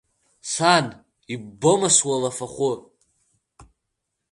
Сан, 0.53 0.85
иббома 1.33 1.89
сулафахәы! 1.97 2.71